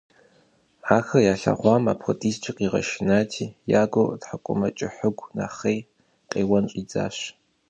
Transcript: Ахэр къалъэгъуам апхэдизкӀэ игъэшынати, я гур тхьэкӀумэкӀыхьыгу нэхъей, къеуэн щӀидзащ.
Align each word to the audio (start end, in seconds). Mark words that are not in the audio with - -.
Ахэр 0.97 1.23
къалъэгъуам 1.41 1.83
апхэдизкӀэ 1.91 2.51
игъэшынати, 2.65 3.53
я 3.79 3.83
гур 3.91 4.09
тхьэкӀумэкӀыхьыгу 4.21 5.31
нэхъей, 5.37 5.79
къеуэн 6.29 6.65
щӀидзащ. 6.71 7.17